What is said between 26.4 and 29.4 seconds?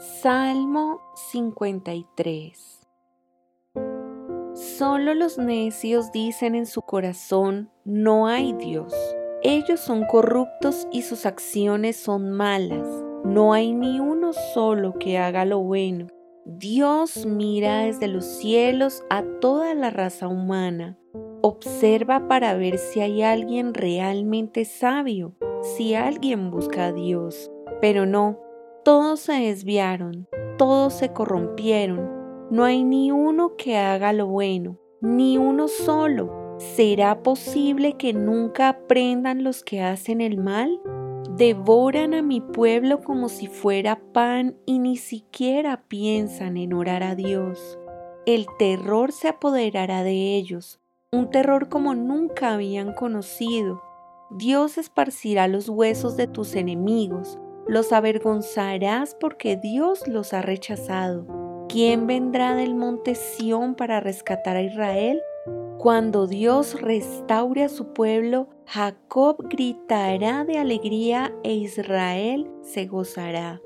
busca a Dios. Pero no, todos se